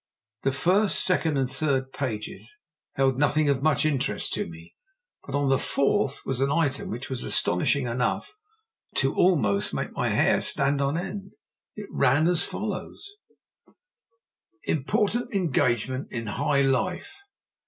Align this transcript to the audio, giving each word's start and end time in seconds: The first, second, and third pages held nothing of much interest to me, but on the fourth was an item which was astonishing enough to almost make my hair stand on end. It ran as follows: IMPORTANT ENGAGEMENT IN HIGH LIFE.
The 0.41 0.51
first, 0.51 1.05
second, 1.05 1.37
and 1.37 1.47
third 1.47 1.93
pages 1.93 2.55
held 2.95 3.19
nothing 3.19 3.49
of 3.49 3.61
much 3.61 3.85
interest 3.85 4.33
to 4.33 4.47
me, 4.47 4.73
but 5.27 5.35
on 5.35 5.49
the 5.49 5.59
fourth 5.59 6.21
was 6.25 6.41
an 6.41 6.49
item 6.51 6.89
which 6.89 7.07
was 7.07 7.23
astonishing 7.23 7.85
enough 7.85 8.33
to 8.95 9.13
almost 9.13 9.75
make 9.75 9.91
my 9.91 10.09
hair 10.09 10.41
stand 10.41 10.81
on 10.81 10.97
end. 10.97 11.33
It 11.75 11.85
ran 11.91 12.27
as 12.27 12.41
follows: 12.41 13.11
IMPORTANT 14.63 15.35
ENGAGEMENT 15.35 16.07
IN 16.09 16.25
HIGH 16.25 16.63
LIFE. 16.63 17.15